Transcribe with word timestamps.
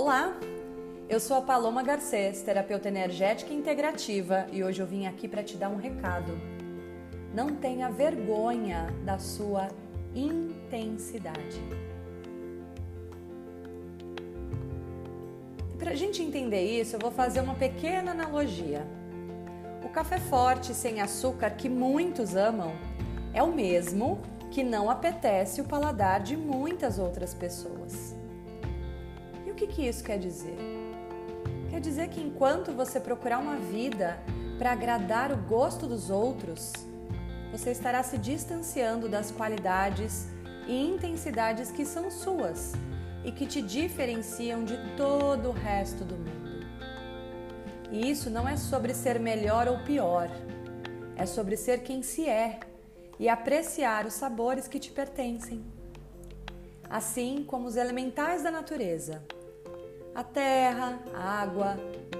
Olá, 0.00 0.32
eu 1.08 1.18
sou 1.18 1.36
a 1.38 1.42
Paloma 1.42 1.82
Garcês, 1.82 2.40
terapeuta 2.40 2.86
energética 2.86 3.52
integrativa, 3.52 4.46
e 4.52 4.62
hoje 4.62 4.80
eu 4.80 4.86
vim 4.86 5.08
aqui 5.08 5.26
para 5.26 5.42
te 5.42 5.56
dar 5.56 5.68
um 5.70 5.74
recado. 5.74 6.40
Não 7.34 7.56
tenha 7.56 7.90
vergonha 7.90 8.86
da 9.04 9.18
sua 9.18 9.66
intensidade. 10.14 11.60
Para 15.80 15.90
a 15.90 15.96
gente 15.96 16.22
entender 16.22 16.62
isso, 16.80 16.94
eu 16.94 17.00
vou 17.00 17.10
fazer 17.10 17.40
uma 17.40 17.56
pequena 17.56 18.12
analogia. 18.12 18.86
O 19.84 19.88
café 19.88 20.20
forte 20.20 20.74
sem 20.74 21.00
açúcar 21.00 21.50
que 21.50 21.68
muitos 21.68 22.36
amam 22.36 22.72
é 23.34 23.42
o 23.42 23.52
mesmo 23.52 24.20
que 24.52 24.62
não 24.62 24.88
apetece 24.88 25.60
o 25.60 25.64
paladar 25.64 26.20
de 26.20 26.36
muitas 26.36 27.00
outras 27.00 27.34
pessoas. 27.34 28.16
Que 29.78 29.86
isso 29.86 30.02
quer 30.02 30.18
dizer? 30.18 30.58
Quer 31.70 31.80
dizer 31.80 32.08
que 32.08 32.20
enquanto 32.20 32.72
você 32.72 32.98
procurar 32.98 33.38
uma 33.38 33.58
vida 33.58 34.18
para 34.58 34.72
agradar 34.72 35.30
o 35.30 35.36
gosto 35.36 35.86
dos 35.86 36.10
outros, 36.10 36.72
você 37.52 37.70
estará 37.70 38.02
se 38.02 38.18
distanciando 38.18 39.08
das 39.08 39.30
qualidades 39.30 40.26
e 40.66 40.84
intensidades 40.84 41.70
que 41.70 41.84
são 41.84 42.10
suas 42.10 42.72
e 43.24 43.30
que 43.30 43.46
te 43.46 43.62
diferenciam 43.62 44.64
de 44.64 44.76
todo 44.96 45.50
o 45.50 45.52
resto 45.52 46.02
do 46.02 46.16
mundo. 46.16 46.66
E 47.92 48.10
isso 48.10 48.28
não 48.30 48.48
é 48.48 48.56
sobre 48.56 48.92
ser 48.92 49.20
melhor 49.20 49.68
ou 49.68 49.78
pior, 49.84 50.28
é 51.14 51.24
sobre 51.24 51.56
ser 51.56 51.84
quem 51.84 52.02
se 52.02 52.28
é 52.28 52.58
e 53.16 53.28
apreciar 53.28 54.06
os 54.06 54.14
sabores 54.14 54.66
que 54.66 54.80
te 54.80 54.90
pertencem. 54.90 55.64
Assim 56.90 57.44
como 57.46 57.68
os 57.68 57.76
elementais 57.76 58.42
da 58.42 58.50
natureza, 58.50 59.22
a 60.18 60.24
terra, 60.24 60.98
a 61.14 61.42
água, 61.42 61.76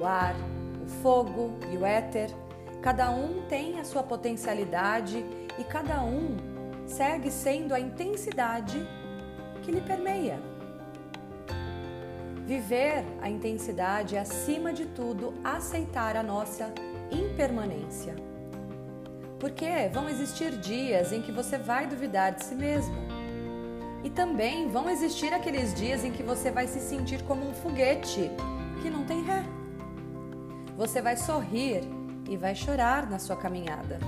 o 0.00 0.06
ar, 0.06 0.34
o 0.82 0.88
fogo 1.02 1.58
e 1.70 1.76
o 1.76 1.84
éter, 1.84 2.30
cada 2.80 3.10
um 3.10 3.42
tem 3.50 3.78
a 3.78 3.84
sua 3.84 4.02
potencialidade 4.02 5.22
e 5.58 5.64
cada 5.64 6.02
um 6.02 6.38
segue 6.86 7.30
sendo 7.30 7.74
a 7.74 7.78
intensidade 7.78 8.82
que 9.60 9.70
lhe 9.70 9.82
permeia. 9.82 10.40
Viver 12.46 13.04
a 13.20 13.28
intensidade 13.28 14.16
é, 14.16 14.20
acima 14.20 14.72
de 14.72 14.86
tudo, 14.86 15.34
aceitar 15.44 16.16
a 16.16 16.22
nossa 16.22 16.72
impermanência. 17.10 18.16
Porque 19.38 19.90
vão 19.92 20.08
existir 20.08 20.52
dias 20.52 21.12
em 21.12 21.20
que 21.20 21.30
você 21.30 21.58
vai 21.58 21.86
duvidar 21.86 22.32
de 22.32 22.42
si 22.42 22.54
mesmo. 22.54 23.11
E 24.04 24.10
também 24.10 24.68
vão 24.68 24.90
existir 24.90 25.32
aqueles 25.32 25.74
dias 25.74 26.04
em 26.04 26.10
que 26.10 26.22
você 26.22 26.50
vai 26.50 26.66
se 26.66 26.80
sentir 26.80 27.22
como 27.22 27.48
um 27.48 27.54
foguete 27.54 28.30
que 28.82 28.90
não 28.90 29.04
tem 29.04 29.22
ré. 29.22 29.44
Você 30.76 31.00
vai 31.00 31.16
sorrir 31.16 31.82
e 32.28 32.36
vai 32.36 32.54
chorar 32.54 33.08
na 33.08 33.18
sua 33.18 33.36
caminhada. 33.36 33.98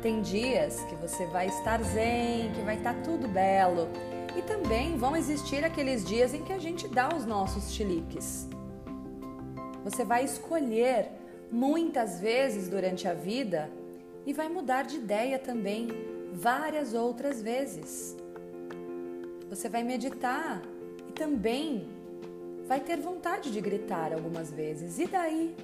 Tem 0.00 0.20
dias 0.20 0.80
que 0.84 0.94
você 0.96 1.26
vai 1.26 1.46
estar 1.46 1.82
zen, 1.82 2.52
que 2.52 2.60
vai 2.62 2.76
estar 2.76 2.94
tudo 3.02 3.26
belo 3.28 3.88
e 4.36 4.42
também 4.42 4.96
vão 4.96 5.16
existir 5.16 5.64
aqueles 5.64 6.04
dias 6.04 6.34
em 6.34 6.42
que 6.42 6.52
a 6.52 6.58
gente 6.58 6.88
dá 6.88 7.08
os 7.14 7.24
nossos 7.24 7.72
chiliques. 7.72 8.48
Você 9.84 10.04
vai 10.04 10.24
escolher 10.24 11.10
muitas 11.50 12.20
vezes 12.20 12.68
durante 12.68 13.06
a 13.06 13.14
vida 13.14 13.70
e 14.24 14.32
vai 14.32 14.48
mudar 14.48 14.82
de 14.84 14.96
ideia 14.96 15.38
também 15.38 15.88
várias 16.32 16.94
outras 16.94 17.42
vezes. 17.42 18.16
Você 19.52 19.68
vai 19.68 19.82
meditar 19.82 20.62
e 21.06 21.12
também 21.12 21.86
vai 22.66 22.80
ter 22.80 22.98
vontade 22.98 23.52
de 23.52 23.60
gritar 23.60 24.10
algumas 24.10 24.50
vezes. 24.50 24.98
E 24.98 25.06
daí? 25.06 25.54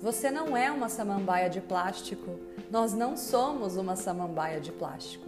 Você 0.00 0.32
não 0.32 0.56
é 0.56 0.68
uma 0.68 0.88
samambaia 0.88 1.48
de 1.48 1.60
plástico. 1.60 2.40
Nós 2.72 2.92
não 2.92 3.16
somos 3.16 3.76
uma 3.76 3.94
samambaia 3.94 4.60
de 4.60 4.72
plástico. 4.72 5.24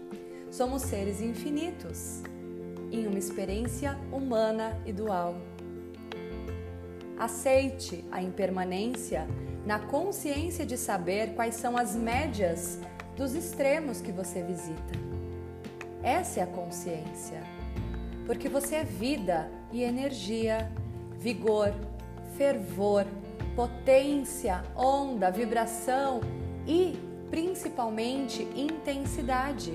Somos 0.50 0.82
seres 0.82 1.20
infinitos 1.20 2.24
em 2.90 3.06
uma 3.06 3.20
experiência 3.20 3.96
humana 4.10 4.76
e 4.84 4.92
dual. 4.92 5.36
Aceite 7.16 8.04
a 8.10 8.20
impermanência 8.20 9.28
na 9.64 9.78
consciência 9.78 10.66
de 10.66 10.76
saber 10.76 11.36
quais 11.36 11.54
são 11.54 11.76
as 11.78 11.94
médias 11.94 12.80
dos 13.16 13.32
extremos 13.32 14.00
que 14.00 14.10
você 14.10 14.42
visita. 14.42 15.14
Essa 16.04 16.40
é 16.40 16.42
a 16.42 16.46
consciência, 16.46 17.42
porque 18.26 18.46
você 18.46 18.76
é 18.76 18.84
vida 18.84 19.50
e 19.72 19.82
energia, 19.82 20.70
vigor, 21.18 21.72
fervor, 22.36 23.06
potência, 23.56 24.62
onda, 24.76 25.30
vibração 25.30 26.20
e 26.66 26.94
principalmente 27.30 28.42
intensidade. 28.54 29.72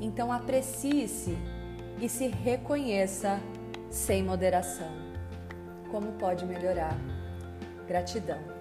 Então 0.00 0.32
aprecie-se 0.32 1.36
e 2.00 2.08
se 2.08 2.26
reconheça 2.28 3.38
sem 3.90 4.22
moderação. 4.22 4.90
Como 5.90 6.12
pode 6.12 6.46
melhorar? 6.46 6.96
Gratidão. 7.86 8.53